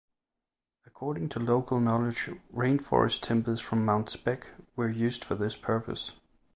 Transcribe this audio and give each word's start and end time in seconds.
According 0.87 1.29
to 1.29 1.39
local 1.39 1.79
knowledge 1.79 2.27
rainforest 2.51 3.21
timbers 3.21 3.61
from 3.61 3.85
Mount 3.85 4.09
Spec 4.09 4.47
were 4.75 4.89
used 4.89 5.23
for 5.23 5.35
this 5.35 5.55
purpose. 5.55 6.13